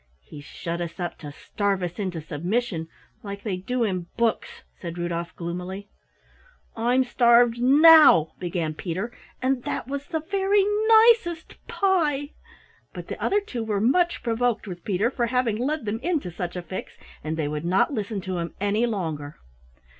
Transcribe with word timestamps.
"He's 0.23 0.45
shut 0.45 0.81
us 0.81 0.99
up 0.99 1.19
to 1.19 1.31
starve 1.31 1.83
us 1.83 1.99
into 1.99 2.21
submission, 2.21 2.87
like 3.21 3.43
they 3.43 3.55
do 3.57 3.83
in 3.83 4.07
books," 4.17 4.63
said 4.79 4.97
Rudolf 4.97 5.35
gloomily. 5.35 5.89
"I'm 6.75 7.03
starved 7.03 7.61
now," 7.61 8.31
began 8.39 8.73
Peter, 8.73 9.15
"and 9.43 9.61
that 9.61 9.87
was 9.87 10.07
the 10.07 10.21
very 10.21 10.65
nicest 10.87 11.53
pie!" 11.67 12.31
But 12.95 13.09
the 13.09 13.23
other 13.23 13.41
two 13.41 13.63
were 13.63 13.79
much 13.79 14.23
provoked 14.23 14.65
with 14.65 14.83
Peter 14.83 15.11
for 15.11 15.27
having 15.27 15.59
led 15.59 15.85
them 15.85 15.99
into 15.99 16.31
such 16.31 16.55
a 16.55 16.63
fix, 16.63 16.97
and 17.23 17.37
they 17.37 17.47
would 17.47 17.63
not 17.63 17.93
listen 17.93 18.21
to 18.21 18.39
him 18.39 18.55
any 18.59 18.87
longer. 18.87 19.37